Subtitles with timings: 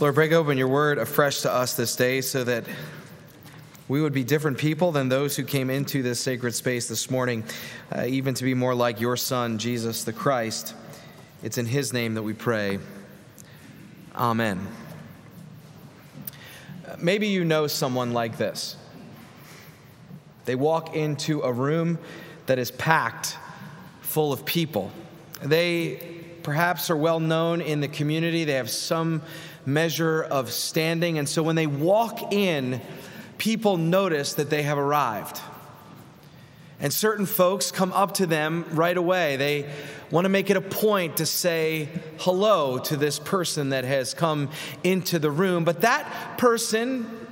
[0.00, 2.62] Lord, break open your word afresh to us this day so that
[3.88, 7.42] we would be different people than those who came into this sacred space this morning,
[7.90, 10.76] uh, even to be more like your Son, Jesus the Christ.
[11.42, 12.78] It's in his name that we pray.
[14.14, 14.68] Amen.
[16.98, 18.76] Maybe you know someone like this.
[20.44, 21.98] They walk into a room
[22.46, 23.36] that is packed
[24.02, 24.92] full of people.
[25.42, 29.22] They perhaps are well known in the community, they have some
[29.66, 31.18] measure of standing.
[31.18, 32.80] And so when they walk in,
[33.38, 35.40] people notice that they have arrived.
[36.80, 39.36] And certain folks come up to them right away.
[39.36, 39.70] They
[40.10, 44.50] want to make it a point to say hello to this person that has come
[44.84, 45.64] into the room.
[45.64, 47.26] But that person,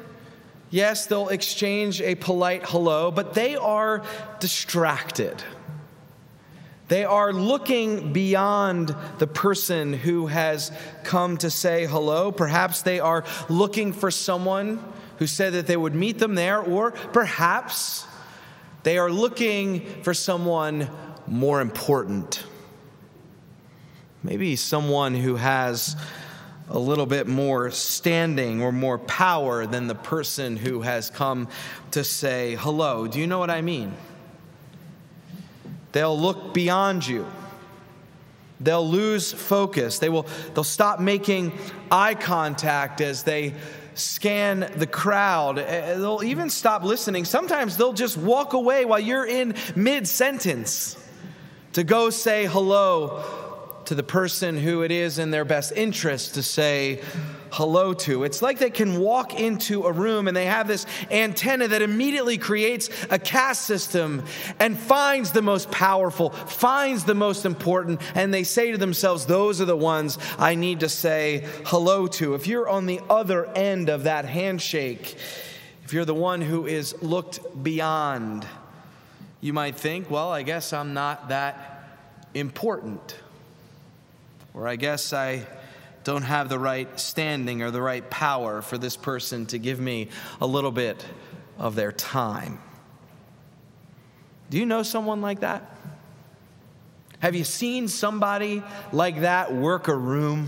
[0.71, 4.03] yes, they'll exchange a polite hello, but they are
[4.41, 5.43] distracted.
[6.89, 10.71] They are looking beyond the person who has
[11.03, 12.31] come to say hello.
[12.31, 14.83] Perhaps they are looking for someone
[15.19, 18.07] who said that they would meet them there, or perhaps
[18.83, 20.89] they are looking for someone
[21.27, 22.45] more important.
[24.23, 25.97] Maybe someone who has
[26.69, 31.49] a little bit more standing or more power than the person who has come
[31.93, 33.07] to say hello.
[33.07, 33.93] Do you know what I mean?
[35.97, 37.27] They'll look beyond you.
[38.61, 39.99] They'll lose focus.
[39.99, 41.59] They will they'll stop making
[41.91, 43.55] eye contact as they
[43.95, 45.59] scan the crowd.
[45.59, 47.25] Eh, they'll even stop listening.
[47.25, 51.03] Sometimes they'll just walk away while you're in mid sentence
[51.73, 53.25] to go say hello
[53.87, 57.01] to the person who it is in their best interest to say
[57.57, 58.25] hello to.
[58.25, 62.37] It's like they can walk into a room and they have this antenna that immediately
[62.37, 64.25] creates a caste system
[64.61, 69.63] and finds the most powerful, finds the most important, and they say to themselves, Those
[69.63, 72.35] are the ones I need to say hello to.
[72.35, 75.17] If you're on the other end of that handshake,
[75.83, 78.47] if you're the one who is looked beyond,
[79.41, 81.89] you might think, Well, I guess I'm not that
[82.35, 83.17] important
[84.53, 85.47] or I guess I
[86.07, 90.09] don't have the right standing or the right power for this person to give me
[90.41, 91.05] a little bit
[91.59, 92.61] of their time.
[94.49, 95.69] Do you know someone like that?
[97.19, 98.63] Have you seen somebody
[98.93, 100.47] like that work a room?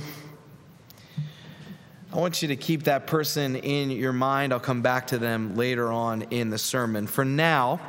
[2.13, 4.53] I want you to keep that person in your mind.
[4.53, 7.09] I'll come back to them later on in the sermon.
[7.09, 7.81] For now,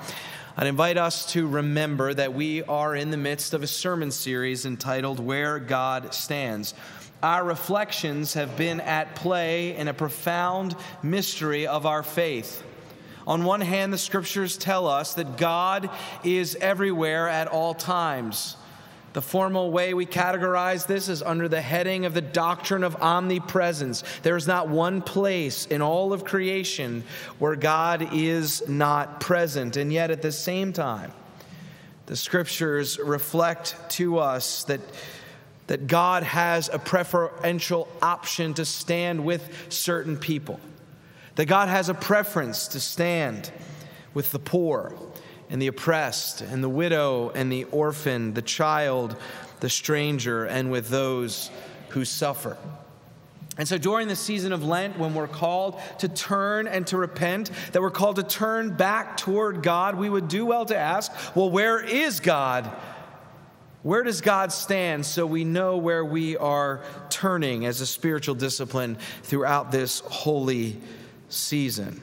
[0.57, 4.65] I'd invite us to remember that we are in the midst of a sermon series
[4.65, 6.73] entitled Where God Stands.
[7.21, 12.63] Our reflections have been at play in a profound mystery of our faith.
[13.27, 15.89] On one hand, the scriptures tell us that God
[16.23, 18.55] is everywhere at all times.
[19.11, 24.03] The formal way we categorize this is under the heading of the doctrine of omnipresence.
[24.23, 27.03] There is not one place in all of creation
[27.37, 29.75] where God is not present.
[29.75, 31.11] And yet, at the same time,
[32.05, 34.79] the scriptures reflect to us that,
[35.69, 40.59] that God has a preferential option to stand with certain people,
[41.35, 43.51] that God has a preference to stand
[44.15, 44.95] with the poor
[45.47, 49.15] and the oppressed, and the widow and the orphan, the child,
[49.59, 51.51] the stranger, and with those
[51.89, 52.57] who suffer.
[53.55, 57.51] And so during the season of Lent, when we're called to turn and to repent,
[57.73, 61.51] that we're called to turn back toward God, we would do well to ask, well,
[61.51, 62.75] where is God?
[63.81, 68.97] Where does God stand so we know where we are turning as a spiritual discipline
[69.23, 70.77] throughout this holy
[71.29, 72.01] season?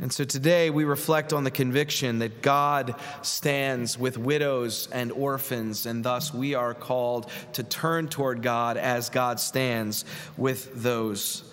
[0.00, 5.86] And so today we reflect on the conviction that God stands with widows and orphans,
[5.86, 10.04] and thus we are called to turn toward God as God stands
[10.36, 11.44] with those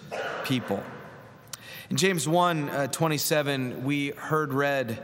[0.43, 0.83] people.
[1.89, 4.99] In James 1 uh, 27, we heard read,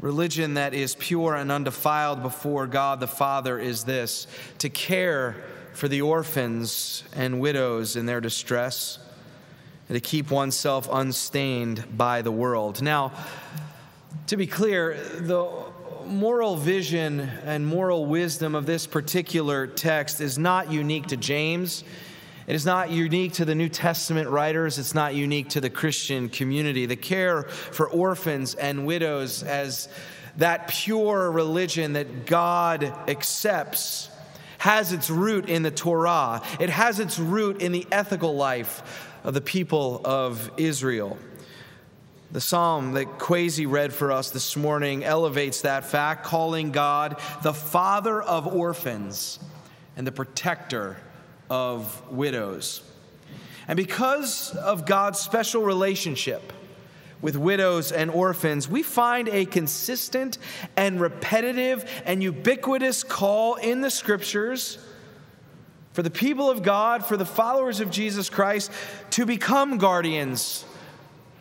[0.00, 4.26] Religion that is pure and undefiled before God the Father is this
[4.58, 5.36] to care
[5.72, 8.98] for the orphans and widows in their distress
[9.88, 12.82] and to keep oneself unstained by the world.
[12.82, 13.12] Now,
[14.26, 15.48] to be clear, the
[16.06, 21.84] moral vision and moral wisdom of this particular text is not unique to James.
[22.46, 26.28] It is not unique to the New Testament writers, it's not unique to the Christian
[26.28, 26.86] community.
[26.86, 29.88] The care for orphans and widows as
[30.36, 34.10] that pure religion that God accepts
[34.58, 36.42] has its root in the Torah.
[36.60, 41.18] It has its root in the ethical life of the people of Israel.
[42.30, 47.54] The psalm that Kwesi read for us this morning elevates that fact, calling God the
[47.54, 49.38] father of orphans
[49.96, 50.96] and the protector
[51.50, 52.82] of widows.
[53.68, 56.52] And because of God's special relationship
[57.20, 60.38] with widows and orphans, we find a consistent
[60.76, 64.78] and repetitive and ubiquitous call in the scriptures
[65.92, 68.70] for the people of God, for the followers of Jesus Christ,
[69.10, 70.64] to become guardians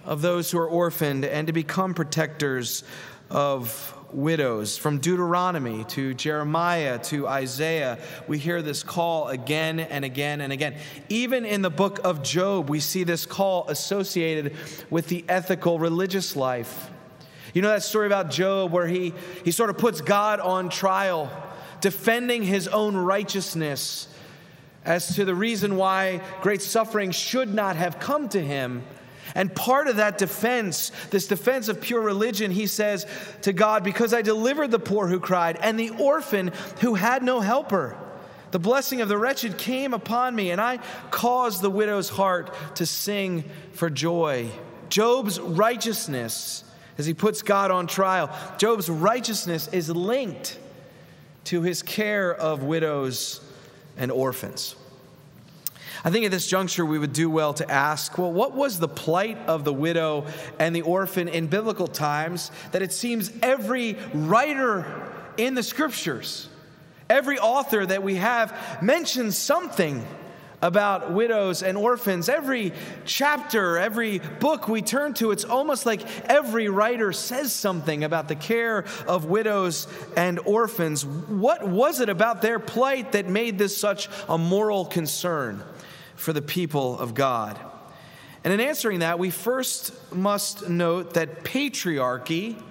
[0.05, 2.83] of those who are orphaned and to become protectors
[3.29, 4.77] of widows.
[4.77, 10.75] From Deuteronomy to Jeremiah to Isaiah, we hear this call again and again and again.
[11.09, 14.55] Even in the book of Job, we see this call associated
[14.89, 16.89] with the ethical religious life.
[17.53, 19.13] You know that story about Job where he,
[19.43, 21.31] he sort of puts God on trial,
[21.79, 24.07] defending his own righteousness
[24.83, 28.83] as to the reason why great suffering should not have come to him.
[29.33, 33.07] And part of that defense, this defense of pure religion, he says
[33.41, 36.51] to God, Because I delivered the poor who cried and the orphan
[36.81, 37.97] who had no helper.
[38.51, 40.79] The blessing of the wretched came upon me, and I
[41.11, 43.43] caused the widow's heart to sing
[43.73, 44.49] for joy.
[44.89, 46.63] Job's righteousness,
[46.97, 50.59] as he puts God on trial, Job's righteousness is linked
[51.45, 53.41] to his care of widows
[53.97, 54.75] and orphans.
[56.05, 58.87] I think at this juncture we would do well to ask well, what was the
[58.87, 60.27] plight of the widow
[60.59, 64.85] and the orphan in biblical times that it seems every writer
[65.35, 66.47] in the scriptures,
[67.09, 70.05] every author that we have mentions something
[70.61, 72.29] about widows and orphans.
[72.29, 72.71] Every
[73.05, 78.35] chapter, every book we turn to, it's almost like every writer says something about the
[78.35, 81.03] care of widows and orphans.
[81.03, 85.63] What was it about their plight that made this such a moral concern?
[86.15, 87.59] For the people of God?
[88.43, 92.61] And in answering that, we first must note that patriarchy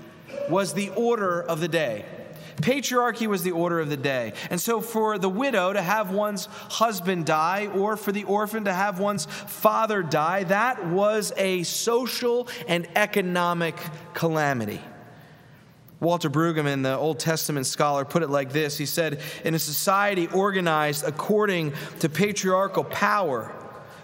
[0.48, 2.04] was the order of the day.
[2.56, 4.32] Patriarchy was the order of the day.
[4.50, 8.72] And so, for the widow to have one's husband die, or for the orphan to
[8.72, 13.76] have one's father die, that was a social and economic
[14.14, 14.80] calamity.
[16.00, 20.28] Walter Brueggemann, the Old Testament scholar, put it like this He said, In a society
[20.28, 23.52] organized according to patriarchal power,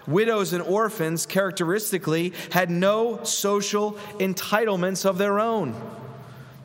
[0.07, 5.75] widows and orphans characteristically had no social entitlements of their own.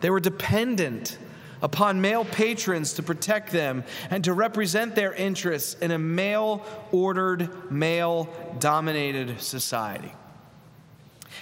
[0.01, 1.19] They were dependent
[1.63, 7.71] upon male patrons to protect them and to represent their interests in a male ordered,
[7.71, 8.29] male
[8.59, 10.13] dominated society.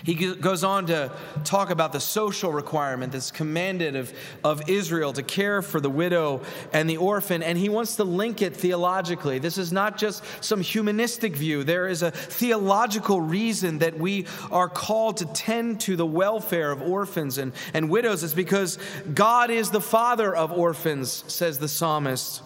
[0.02, 1.10] He goes on to
[1.44, 4.12] talk about the social requirement that's commanded of,
[4.42, 6.42] of Israel to care for the widow
[6.72, 9.38] and the orphan, and he wants to link it theologically.
[9.38, 14.68] This is not just some humanistic view, there is a theological reason that we are
[14.68, 18.24] called to tend to the welfare of orphans and, and widows.
[18.24, 18.78] It's because
[19.12, 22.42] God is the father of orphans, says the psalmist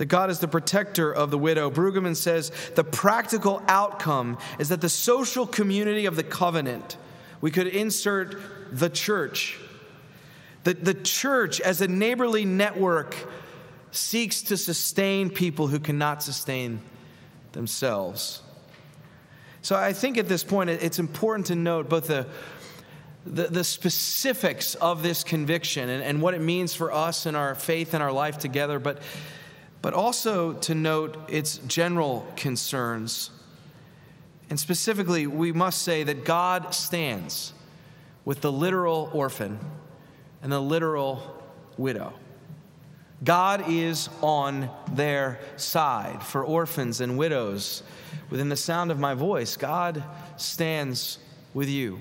[0.00, 1.70] that God is the protector of the widow.
[1.70, 6.96] Brueggemann says the practical outcome is that the social community of the covenant,
[7.42, 8.40] we could insert
[8.72, 9.60] the church,
[10.64, 13.14] the, the church as a neighborly network
[13.90, 16.80] seeks to sustain people who cannot sustain
[17.52, 18.40] themselves.
[19.60, 22.26] So I think at this point it's important to note both the
[23.26, 27.54] the, the specifics of this conviction and, and what it means for us and our
[27.54, 29.02] faith and our life together, but
[29.82, 33.30] but also to note its general concerns.
[34.48, 37.52] And specifically, we must say that God stands
[38.24, 39.58] with the literal orphan
[40.42, 41.44] and the literal
[41.76, 42.12] widow.
[43.22, 47.82] God is on their side for orphans and widows.
[48.30, 50.02] Within the sound of my voice, God
[50.36, 51.18] stands
[51.52, 52.00] with you.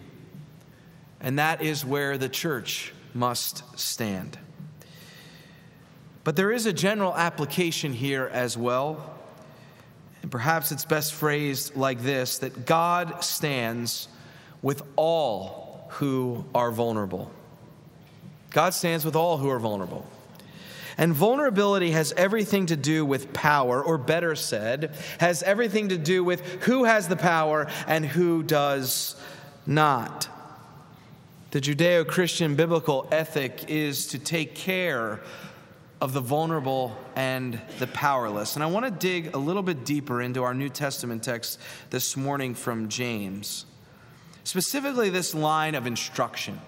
[1.20, 4.38] And that is where the church must stand.
[6.30, 9.16] But there is a general application here as well.
[10.22, 14.08] And perhaps it's best phrased like this that God stands
[14.62, 17.32] with all who are vulnerable.
[18.52, 20.08] God stands with all who are vulnerable.
[21.00, 26.24] And vulnerability has everything to do with power, or better said, has everything to do
[26.24, 29.16] with who has the power and who does
[29.66, 30.30] not.
[31.50, 35.22] The Judeo Christian biblical ethic is to take care
[36.02, 38.56] of the vulnerable and the powerless.
[38.56, 42.16] And I want to dig a little bit deeper into our New Testament text this
[42.16, 43.66] morning from James,
[44.44, 46.60] specifically this line of instruction.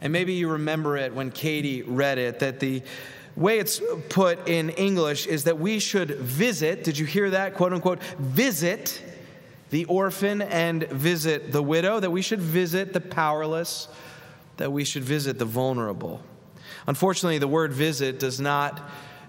[0.00, 2.82] And maybe you remember it when Katie read it that the
[3.36, 7.72] way it's put in English is that we should visit, did you hear that, quote
[7.72, 9.02] unquote, visit
[9.70, 13.88] the orphan and visit the widow, that we should visit the powerless,
[14.56, 16.22] that we should visit the vulnerable.
[16.86, 18.80] Unfortunately, the word visit does not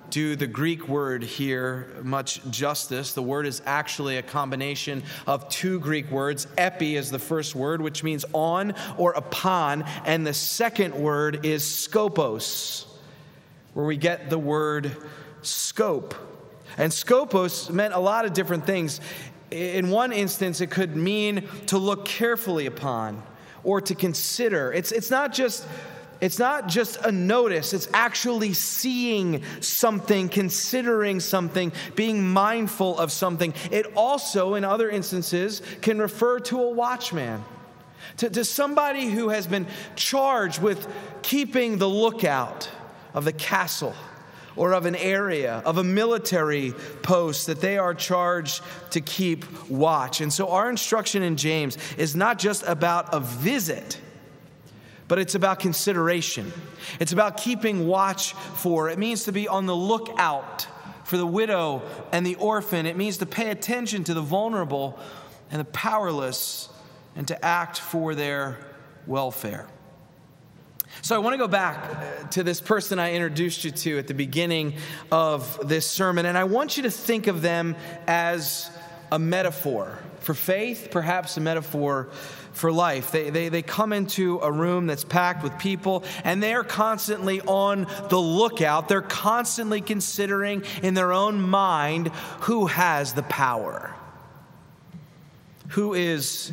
[0.09, 3.13] do the Greek word here much justice.
[3.13, 6.47] The word is actually a combination of two Greek words.
[6.57, 11.63] Epi is the first word, which means on or upon, and the second word is
[11.63, 12.85] skopos,
[13.73, 14.95] where we get the word
[15.41, 16.15] scope.
[16.77, 18.99] And skopos meant a lot of different things.
[19.51, 23.23] In one instance, it could mean to look carefully upon
[23.63, 24.71] or to consider.
[24.73, 25.65] It's, it's not just
[26.25, 33.53] it's not just a notice, it's actually seeing something, considering something, being mindful of something.
[33.69, 37.43] It also, in other instances, can refer to a watchman,
[38.17, 40.87] to, to somebody who has been charged with
[41.21, 42.71] keeping the lookout
[43.13, 43.93] of the castle
[44.55, 46.71] or of an area, of a military
[47.03, 50.21] post that they are charged to keep watch.
[50.21, 53.99] And so our instruction in James is not just about a visit,
[55.07, 56.51] but it's about consideration.
[56.99, 58.89] It's about keeping watch for.
[58.89, 60.67] It means to be on the lookout
[61.03, 62.85] for the widow and the orphan.
[62.85, 64.99] It means to pay attention to the vulnerable
[65.51, 66.69] and the powerless
[67.15, 68.57] and to act for their
[69.05, 69.67] welfare.
[71.01, 74.07] So I want to go back uh, to this person I introduced you to at
[74.07, 74.75] the beginning
[75.11, 77.75] of this sermon, and I want you to think of them
[78.07, 78.71] as
[79.15, 82.09] a metaphor for faith, perhaps a metaphor
[82.51, 83.11] for life.
[83.11, 87.87] They, they, they come into a room that's packed with people, and they're constantly on
[88.09, 88.89] the lookout.
[88.89, 92.09] They're constantly considering in their own mind
[92.41, 93.95] who has the power,
[95.69, 96.51] who is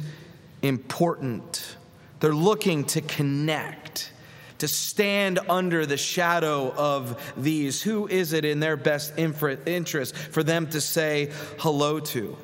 [0.63, 1.77] important.
[2.21, 4.13] They're looking to connect
[4.59, 7.83] to stand under the shadow of these?
[7.83, 12.37] Who is it in their best interest for them to say hello to?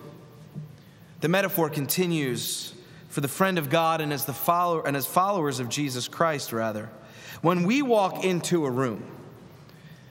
[1.20, 2.72] The metaphor continues
[3.08, 6.52] for the friend of God and as the follower and as followers of Jesus Christ
[6.52, 6.88] rather.
[7.42, 9.04] When we walk into a room,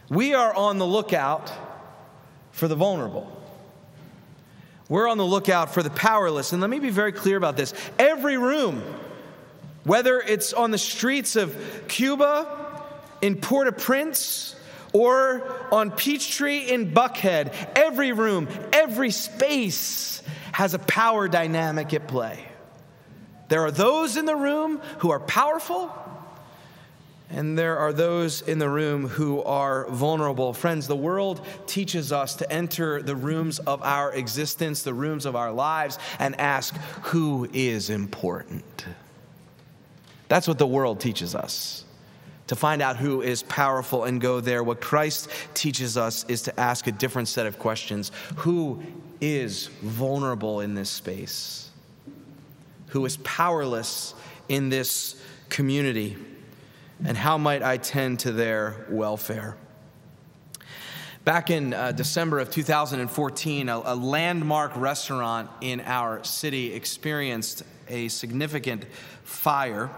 [0.09, 1.51] we are on the lookout
[2.51, 3.31] for the vulnerable.
[4.89, 6.53] We're on the lookout for the powerless.
[6.53, 7.73] And let me be very clear about this.
[7.99, 8.81] Every room
[9.87, 11.55] whether it's on the streets of
[11.87, 12.83] Cuba,
[13.21, 14.53] in Port au Prince,
[14.91, 20.21] or on Peachtree in Buckhead, every room, every space
[20.57, 22.43] has a power dynamic at play.
[23.47, 25.93] There are those in the room who are powerful,
[27.29, 30.53] and there are those in the room who are vulnerable.
[30.53, 35.35] Friends, the world teaches us to enter the rooms of our existence, the rooms of
[35.35, 38.83] our lives, and ask who is important.
[40.27, 41.85] That's what the world teaches us
[42.47, 44.63] to find out who is powerful and go there.
[44.63, 48.81] What Christ teaches us is to ask a different set of questions Who
[49.21, 51.69] is vulnerable in this space?
[52.87, 54.13] Who is powerless
[54.47, 56.17] in this community?
[57.05, 59.55] And how might I tend to their welfare?
[61.27, 68.07] Back in uh, December of 2014, a, a landmark restaurant in our city experienced a
[68.07, 68.85] significant
[69.23, 69.89] fire.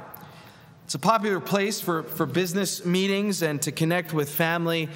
[0.89, 4.89] It's a popular place for, for business meetings and to connect with family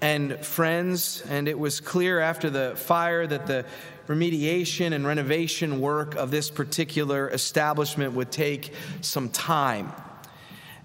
[0.00, 1.24] and friends.
[1.28, 3.64] And it was clear after the fire that the
[4.06, 9.92] remediation and renovation work of this particular establishment would take some time.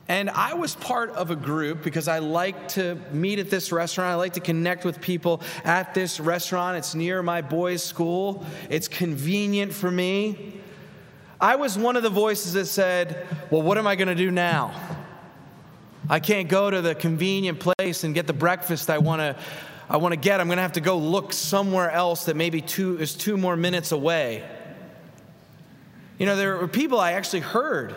[0.07, 4.13] And I was part of a group because I like to meet at this restaurant.
[4.13, 6.77] I like to connect with people at this restaurant.
[6.77, 10.59] It's near my boys' school, it's convenient for me.
[11.45, 14.31] I was one of the voices that said, Well, what am I going to do
[14.31, 14.73] now?
[16.09, 19.37] I can't go to the convenient place and get the breakfast I want to.
[19.87, 22.61] I want to get, I'm going to have to go look somewhere else that maybe
[22.61, 24.43] two is two more minutes away.
[26.17, 27.93] You know, there were people I actually heard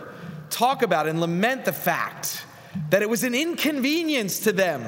[0.50, 2.45] talk about and lament the fact
[2.90, 4.85] that it was an inconvenience to them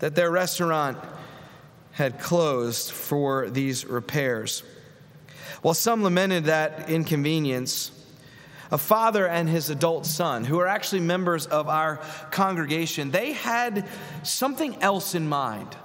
[0.00, 0.98] that their restaurant
[1.92, 4.62] had closed for these repairs.
[5.62, 7.90] While some lamented that inconvenience,
[8.70, 13.86] a father and his adult son, who are actually members of our congregation, they had
[14.22, 15.76] something else in mind.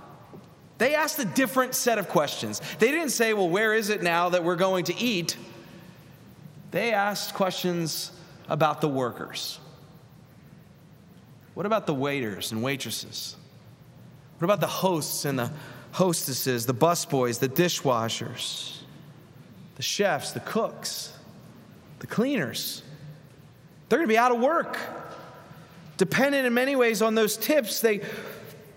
[0.77, 2.59] They asked a different set of questions.
[2.79, 5.37] They didn't say, Well, where is it now that we're going to eat?
[6.71, 8.11] They asked questions
[8.49, 9.59] about the workers.
[11.53, 13.35] What about the waiters and waitresses?
[14.39, 15.51] What about the hosts and the
[15.91, 18.80] hostesses, the busboys, the dishwashers,
[19.81, 21.11] the chefs, the cooks,
[22.01, 22.83] the cleaners?
[23.89, 24.77] They're going to be out of work,
[25.97, 27.81] dependent in many ways on those tips.
[27.81, 28.01] They,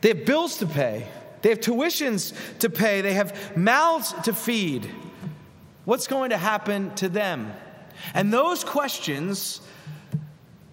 [0.00, 1.06] they have bills to pay,
[1.42, 4.90] they have tuitions to pay, they have mouths to feed.
[5.84, 7.52] What's going to happen to them?
[8.14, 9.60] And those questions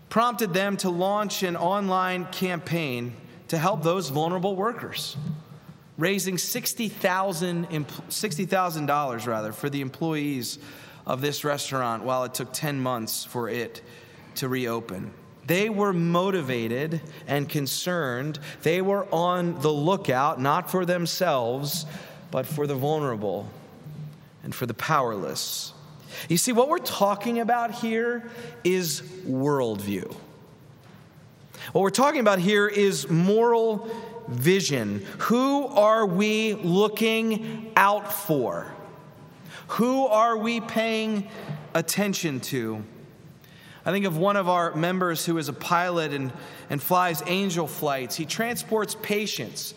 [0.08, 3.16] prompted them to launch an online campaign
[3.50, 5.18] to help those vulnerable workers,
[6.02, 10.58] raising $60,000 $60, rather for the employees
[11.06, 13.84] of this restaurant while it took 10 months for it
[14.36, 15.14] to reopen.
[15.46, 18.40] They were motivated and concerned.
[18.64, 21.86] They were on the lookout, not for themselves,
[22.32, 23.48] but for the vulnerable
[24.44, 25.72] and for the powerless.
[26.30, 28.24] You see, what we're talking about here
[28.64, 30.16] is worldview.
[31.74, 33.88] What we're talking about here is moral
[34.28, 35.06] vision.
[35.20, 38.72] Who are we looking out for?
[39.70, 41.28] Who are we paying
[41.74, 42.84] attention to?
[43.86, 46.32] I think of one of our members who is a pilot and,
[46.70, 48.16] and flies angel flights.
[48.16, 49.74] He transports patients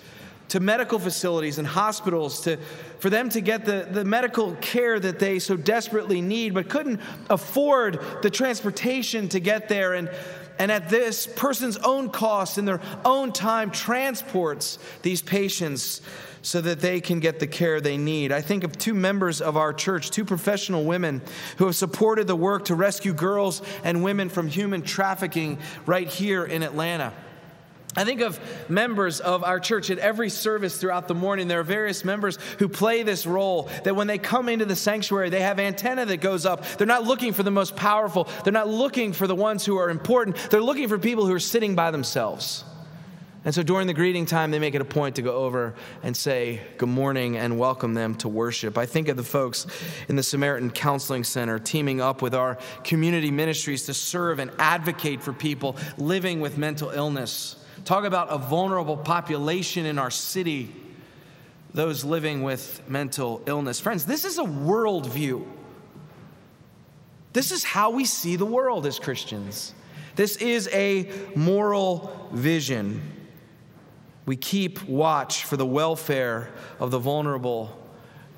[0.48, 2.58] to medical facilities and hospitals to,
[2.98, 7.00] for them to get the, the medical care that they so desperately need, but couldn't
[7.30, 9.94] afford the transportation to get there.
[9.94, 10.10] And
[10.58, 16.00] and at this person's own cost, in their own time, transports these patients
[16.42, 18.30] so that they can get the care they need.
[18.30, 21.23] I think of two members of our church, two professional women
[21.56, 26.44] who have supported the work to rescue girls and women from human trafficking right here
[26.44, 27.14] in Atlanta.
[27.96, 31.46] I think of members of our church at every service throughout the morning.
[31.46, 35.30] There are various members who play this role that when they come into the sanctuary,
[35.30, 36.64] they have antenna that goes up.
[36.66, 39.90] They're not looking for the most powerful, they're not looking for the ones who are
[39.90, 40.36] important.
[40.50, 42.64] They're looking for people who are sitting by themselves.
[43.44, 46.16] And so during the greeting time, they make it a point to go over and
[46.16, 48.78] say good morning and welcome them to worship.
[48.78, 49.66] I think of the folks
[50.08, 55.22] in the Samaritan Counseling Center teaming up with our community ministries to serve and advocate
[55.22, 57.57] for people living with mental illness.
[57.85, 60.75] Talk about a vulnerable population in our city,
[61.75, 63.79] those living with mental illness.
[63.79, 65.47] Friends, this is a worldview.
[67.35, 69.75] This is how we see the world as Christians.
[70.16, 73.03] This is a moral vision.
[74.25, 77.77] We keep watch for the welfare of the vulnerable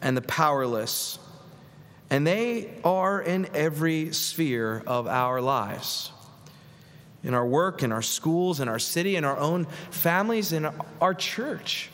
[0.02, 1.20] and the powerless,
[2.10, 6.10] and they are in every sphere of our lives
[7.26, 10.68] in our work, in our schools, in our city, in our own families, in
[11.00, 11.90] our church.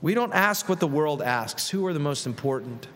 [0.00, 2.88] We don't ask what the world asks who are the most important?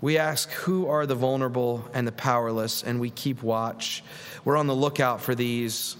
[0.00, 4.02] We ask who are the vulnerable and the powerless, and we keep watch.
[4.42, 5.96] We're on the lookout for these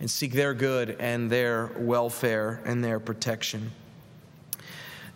[0.00, 3.70] and seek their good and their welfare and their protection.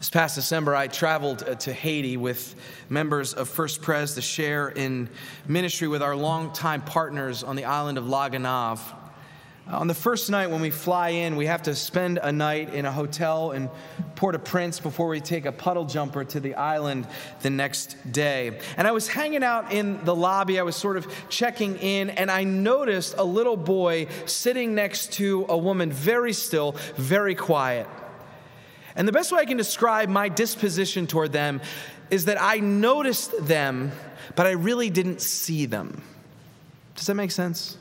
[0.01, 2.55] This past December, I traveled uh, to Haiti with
[2.89, 5.11] members of First Pres to share in
[5.47, 8.81] ministry with our longtime partners on the island of La Gonâve.
[9.67, 12.87] On the first night when we fly in, we have to spend a night in
[12.87, 13.69] a hotel in
[14.15, 17.07] Port au Prince before we take a puddle jumper to the island
[17.43, 18.59] the next day.
[18.79, 22.31] And I was hanging out in the lobby, I was sort of checking in, and
[22.31, 27.87] I noticed a little boy sitting next to a woman, very still, very quiet.
[29.01, 31.63] And the best way I can describe my disposition toward them
[32.11, 33.93] is that I noticed them,
[34.37, 36.03] but I really didn't see them.
[36.97, 37.79] Does that make sense?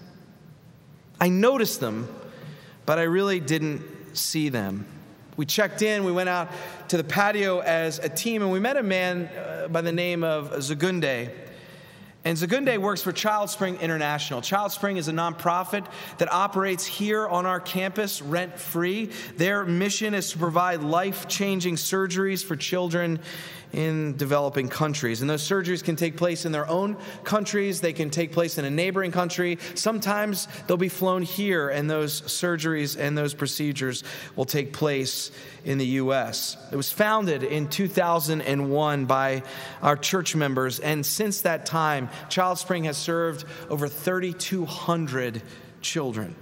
[1.19, 2.07] I noticed them,
[2.85, 3.81] but I really didn't
[4.13, 4.85] see them.
[5.35, 6.47] We checked in, we went out
[6.87, 10.23] to the patio as a team, and we met a man uh, by the name
[10.23, 11.31] of Zagunde.
[12.25, 14.41] And Zagunde works for Child Spring International.
[14.41, 15.85] Child Spring is a nonprofit
[16.17, 19.11] that operates here on our campus rent free.
[19.37, 23.19] Their mission is to provide life changing surgeries for children
[23.71, 25.21] in developing countries.
[25.21, 28.65] And those surgeries can take place in their own countries, they can take place in
[28.65, 29.59] a neighboring country.
[29.75, 34.03] Sometimes they'll be flown here, and those surgeries and those procedures
[34.35, 35.31] will take place
[35.65, 36.57] in the U.S.
[36.71, 39.43] It was founded in 2001 by
[39.81, 45.41] our church members, and since that time, Child Spring has served over 3,200
[45.81, 46.35] children.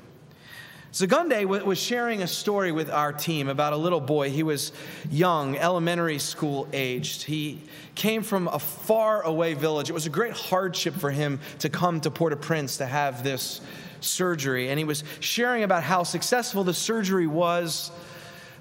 [0.93, 4.31] Zagunde was sharing a story with our team about a little boy.
[4.31, 4.71] He was
[5.11, 7.23] young, elementary school aged.
[7.23, 7.61] He
[7.93, 9.91] came from a far away village.
[9.91, 13.23] It was a great hardship for him to come to Port au Prince to have
[13.23, 13.61] this
[13.99, 14.69] surgery.
[14.69, 17.91] And he was sharing about how successful the surgery was.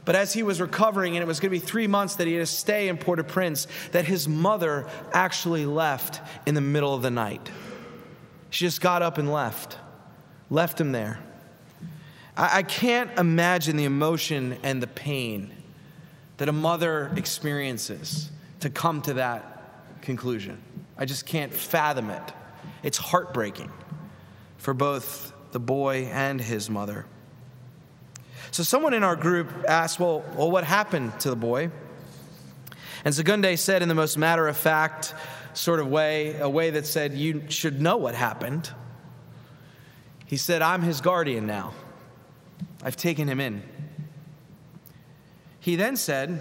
[0.07, 2.35] But as he was recovering, and it was going to be three months that he
[2.35, 6.95] had to stay in Port au Prince, that his mother actually left in the middle
[6.95, 7.51] of the night.
[8.51, 9.77] She just got up and left,
[10.49, 11.19] left him there.
[12.37, 15.53] I, I can't imagine the emotion and the pain
[16.37, 20.63] that a mother experiences to come to that conclusion.
[20.97, 22.33] I just can't fathom it.
[22.85, 23.73] It's heartbreaking
[24.57, 27.07] for both the boy and his mother.
[28.57, 31.71] So, someone in our group asked, Well, well what happened to the boy?
[33.05, 35.13] And Zagunde said, in the most matter of fact
[35.53, 38.71] sort of way, a way that said, You should know what happened.
[40.25, 41.75] He said, I'm his guardian now.
[42.83, 43.63] I've taken him in.
[45.61, 46.41] He then said,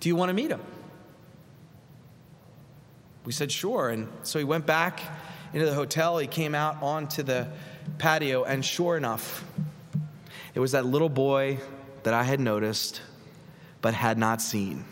[0.00, 0.62] Do you want to meet him?
[3.24, 3.88] We said, Sure.
[3.88, 5.00] And so he went back
[5.52, 6.18] into the hotel.
[6.18, 7.46] He came out onto the
[7.98, 9.44] patio, and sure enough,
[10.54, 11.58] it was that little boy
[12.04, 13.00] that I had noticed
[13.80, 14.84] but had not seen.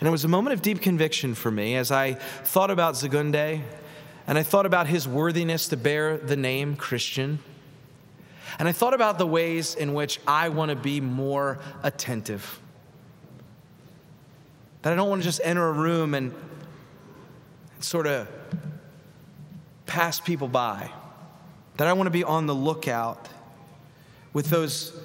[0.00, 3.62] And it was a moment of deep conviction for me as I thought about Zagunde
[4.26, 7.38] and I thought about his worthiness to bear the name Christian.
[8.58, 12.60] And I thought about the ways in which I want to be more attentive.
[14.82, 16.34] That I don't want to just enter a room and
[17.80, 18.28] sort of
[19.86, 20.90] pass people by.
[21.76, 23.28] That I want to be on the lookout
[24.32, 24.98] with those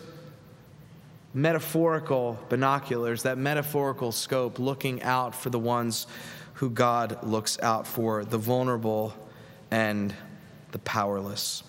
[1.34, 6.08] metaphorical binoculars, that metaphorical scope, looking out for the ones
[6.56, 9.14] who God looks out for the vulnerable
[9.70, 10.14] and
[10.72, 11.64] the powerless.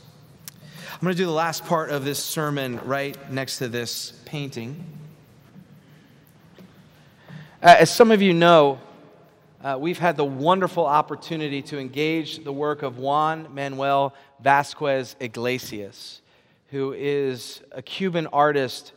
[0.92, 4.84] I'm going to do the last part of this sermon right next to this painting.
[7.60, 8.78] As some of you know,
[9.62, 16.20] uh, we've had the wonderful opportunity to engage the work of Juan Manuel Vasquez Iglesias,
[16.70, 18.92] who is a Cuban artist.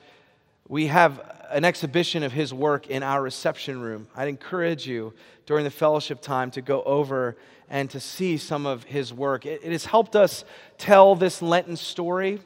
[0.67, 4.08] We have an exhibition of his work in our reception room.
[4.15, 5.13] I'd encourage you
[5.45, 7.38] during the fellowship time to go over
[7.69, 9.45] and to see some of his work.
[9.45, 10.45] It, it has helped us
[10.80, 12.39] tell this Lenten story,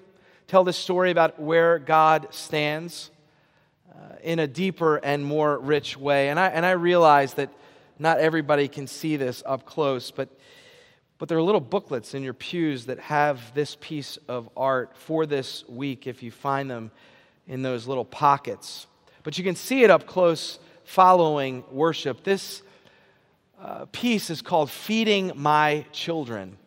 [0.47, 3.11] tell this story about where God stands
[3.89, 6.27] uh, in a deeper and more rich way.
[6.27, 7.49] And I, and I realize that
[7.99, 10.29] not everybody can see this up close, but,
[11.17, 15.25] but there are little booklets in your pews that have this piece of art for
[15.25, 16.91] this week if you find them
[17.47, 18.87] in those little pockets.
[19.23, 22.23] But you can see it up close following worship.
[22.23, 22.63] This
[23.61, 26.57] uh, piece is called Feeding My Children.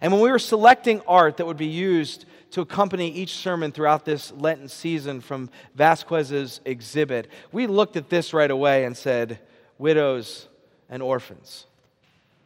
[0.00, 4.04] And when we were selecting art that would be used to accompany each sermon throughout
[4.04, 9.40] this Lenten season from Vasquez's exhibit, we looked at this right away and said,
[9.76, 10.48] Widows
[10.88, 11.66] and orphans.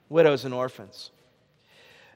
[0.09, 1.11] Widows and orphans.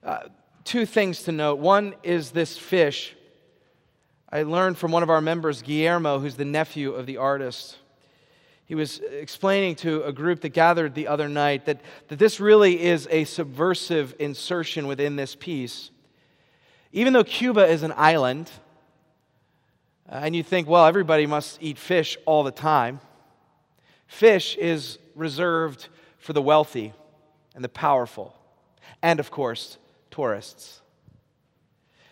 [0.03, 0.25] Uh,
[0.65, 1.59] two things to note.
[1.59, 3.15] One is this fish.
[4.31, 7.79] I learned from one of our members, Guillermo, who's the nephew of the artist
[8.67, 12.83] he was explaining to a group that gathered the other night that, that this really
[12.83, 15.91] is a subversive insertion within this piece.
[16.93, 18.51] Even though Cuba is an island,
[20.11, 22.99] uh, and you think, well, everybody must eat fish all the time,
[24.09, 25.89] fish is reserved
[26.27, 26.93] for the wealthy
[27.55, 28.35] and the powerful,
[29.01, 29.79] and of course,
[30.11, 30.81] tourists.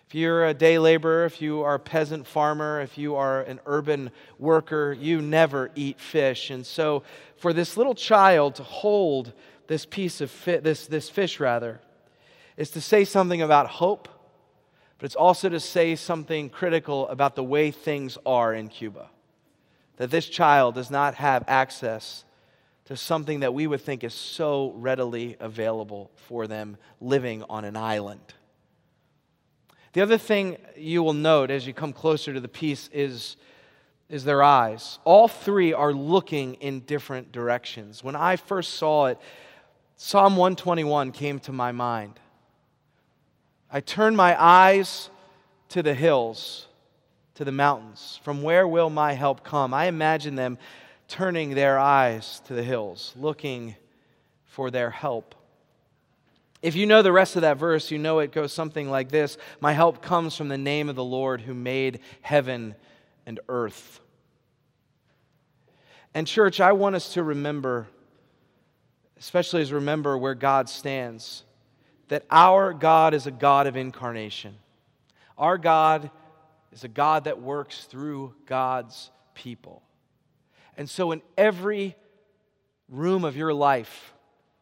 [0.06, 3.58] If you're a day laborer, if you are a peasant farmer, if you are an
[3.66, 6.50] urban worker, you never eat fish.
[6.50, 7.02] And so,
[7.38, 9.32] for this little child to hold
[9.66, 11.80] this piece of fi- this, this fish, rather,
[12.56, 14.08] is to say something about hope,
[14.98, 19.10] but it's also to say something critical about the way things are in Cuba.
[19.96, 22.24] That this child does not have access
[22.86, 27.76] to something that we would think is so readily available for them living on an
[27.76, 28.34] island.
[29.94, 33.36] The other thing you will note as you come closer to the piece is,
[34.08, 34.98] is their eyes.
[35.04, 38.02] All three are looking in different directions.
[38.02, 39.18] When I first saw it,
[39.96, 42.18] Psalm 121 came to my mind.
[43.70, 45.10] I turned my eyes
[45.70, 46.66] to the hills,
[47.36, 48.20] to the mountains.
[48.24, 49.72] From where will my help come?
[49.72, 50.58] I imagine them
[51.14, 53.76] turning their eyes to the hills, looking
[54.46, 55.36] for their help.
[56.60, 59.38] If you know the rest of that verse, you know it goes something like this
[59.60, 62.74] My help comes from the name of the Lord who made heaven
[63.26, 64.00] and earth.
[66.14, 67.86] And, church, I want us to remember,
[69.16, 71.44] especially as remember where God stands,
[72.08, 74.56] that our God is a God of incarnation.
[75.38, 76.10] Our God
[76.72, 79.80] is a God that works through God's people.
[80.76, 81.96] And so, in every
[82.88, 84.12] room of your life,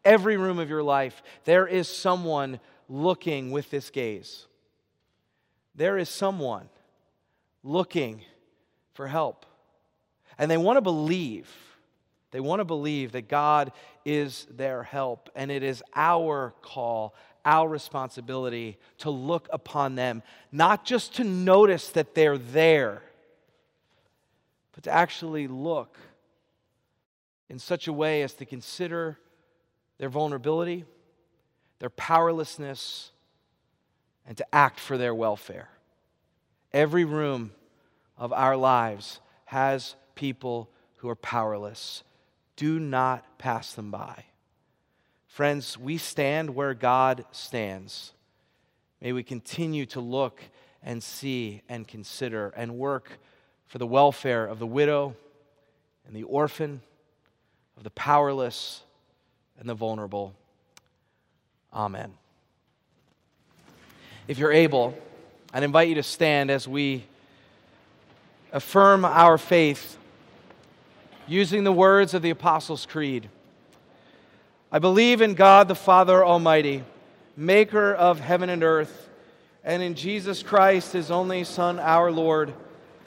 [0.05, 4.45] every room of your life, there is someone looking with this gaze.
[5.75, 6.69] There is someone
[7.63, 8.21] looking
[8.93, 9.45] for help.
[10.37, 11.49] And they want to believe,
[12.31, 13.71] they want to believe that God
[14.05, 15.29] is their help.
[15.35, 21.89] And it is our call, our responsibility to look upon them, not just to notice
[21.89, 23.01] that they're there,
[24.73, 25.97] but to actually look
[27.49, 29.17] in such a way as to consider
[29.97, 30.85] their vulnerability,
[31.79, 33.11] their powerlessness,
[34.27, 35.69] and to act for their welfare.
[36.71, 37.51] Every room
[38.17, 42.03] of our lives has people who are powerless.
[42.55, 44.25] Do not pass them by.
[45.27, 48.13] Friends, we stand where God stands.
[49.01, 50.41] May we continue to look
[50.81, 53.19] and see and consider and work
[53.73, 55.15] for the welfare of the widow
[56.05, 56.79] and the orphan,
[57.75, 58.83] of the powerless
[59.59, 60.31] and the vulnerable.
[61.73, 62.13] Amen.
[64.27, 64.95] If you're able,
[65.55, 67.03] I'd invite you to stand as we
[68.51, 69.97] affirm our faith
[71.25, 73.27] using the words of the Apostles' Creed.
[74.71, 76.83] I believe in God the Father Almighty,
[77.35, 79.09] maker of heaven and earth,
[79.63, 82.53] and in Jesus Christ, his only Son, our Lord,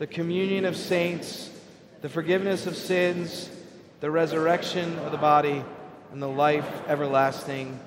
[0.00, 1.50] the communion of saints,
[2.00, 3.50] the forgiveness of sins,
[4.00, 5.62] the resurrection of the body,
[6.10, 7.78] and the life everlasting.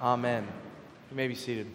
[0.00, 0.48] Amen.
[1.10, 1.66] You may be seated.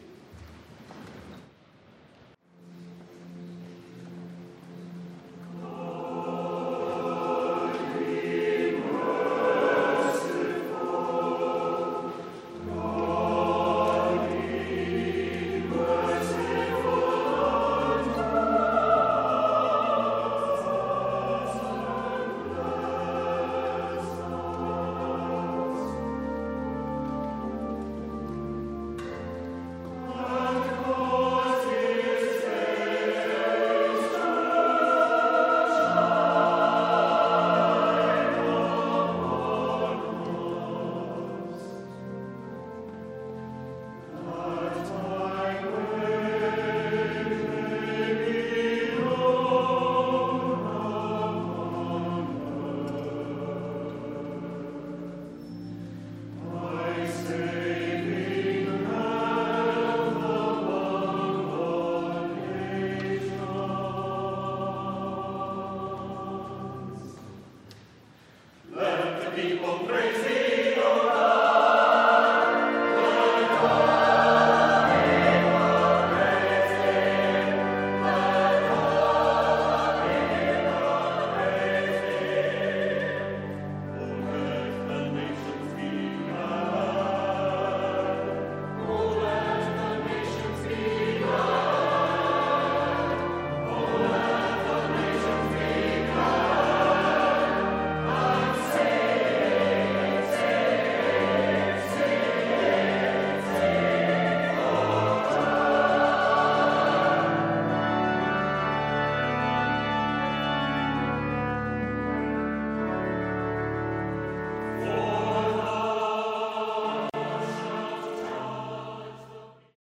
[69.36, 70.33] people praise